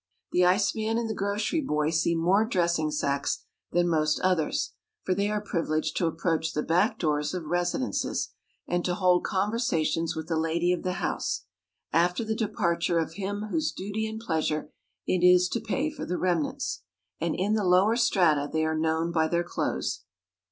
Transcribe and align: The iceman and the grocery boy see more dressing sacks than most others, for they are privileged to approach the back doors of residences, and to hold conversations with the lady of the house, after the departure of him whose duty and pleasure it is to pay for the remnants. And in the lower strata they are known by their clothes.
The 0.31 0.45
iceman 0.45 0.97
and 0.97 1.07
the 1.07 1.13
grocery 1.13 1.61
boy 1.61 1.91
see 1.91 2.15
more 2.15 2.43
dressing 2.43 2.89
sacks 2.89 3.43
than 3.71 3.87
most 3.87 4.19
others, 4.21 4.73
for 5.03 5.13
they 5.13 5.29
are 5.29 5.39
privileged 5.39 5.95
to 5.97 6.07
approach 6.07 6.53
the 6.53 6.63
back 6.63 6.97
doors 6.97 7.35
of 7.35 7.45
residences, 7.45 8.29
and 8.67 8.83
to 8.83 8.95
hold 8.95 9.23
conversations 9.23 10.15
with 10.15 10.27
the 10.27 10.39
lady 10.39 10.73
of 10.73 10.81
the 10.81 10.93
house, 10.93 11.45
after 11.93 12.23
the 12.23 12.33
departure 12.33 12.97
of 12.97 13.13
him 13.13 13.49
whose 13.51 13.71
duty 13.71 14.07
and 14.07 14.19
pleasure 14.19 14.71
it 15.05 15.23
is 15.23 15.47
to 15.49 15.61
pay 15.61 15.91
for 15.91 16.03
the 16.03 16.17
remnants. 16.17 16.81
And 17.19 17.35
in 17.35 17.53
the 17.53 17.63
lower 17.63 17.95
strata 17.95 18.49
they 18.51 18.65
are 18.65 18.73
known 18.75 19.11
by 19.11 19.27
their 19.27 19.43
clothes. 19.43 20.01